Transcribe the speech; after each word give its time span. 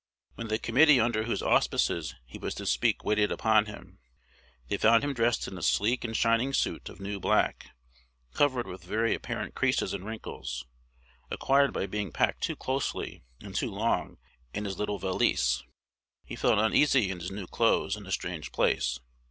When 0.33 0.47
the 0.47 0.57
committee 0.57 0.99
under 0.99 1.25
whose 1.25 1.43
auspices 1.43 2.15
he 2.25 2.39
was 2.39 2.55
to 2.55 2.65
speak 2.65 3.03
waited 3.03 3.31
upon 3.31 3.67
him, 3.67 3.99
they 4.67 4.77
found 4.77 5.03
him 5.03 5.13
dressed 5.13 5.47
in 5.47 5.59
a 5.59 5.61
sleek 5.61 6.03
and 6.03 6.17
shining 6.17 6.53
suit 6.55 6.89
of 6.89 6.99
new 6.99 7.19
black, 7.19 7.67
covered 8.33 8.65
with 8.65 8.83
very 8.83 9.13
apparent 9.13 9.53
creases 9.53 9.93
and 9.93 10.03
wrinkles, 10.03 10.65
acquired 11.29 11.71
by 11.71 11.85
being 11.85 12.11
packed 12.11 12.41
too 12.41 12.55
closely 12.55 13.21
and 13.41 13.53
too 13.53 13.69
long 13.69 14.17
in 14.55 14.65
his 14.65 14.79
little 14.79 14.97
valise. 14.97 15.61
He 16.25 16.35
felt 16.35 16.57
uneasy 16.57 17.11
in 17.11 17.19
his 17.19 17.29
new 17.29 17.45
clothes 17.45 17.95
and 17.95 18.07
a 18.07 18.11
strange 18.11 18.51
place. 18.51 18.99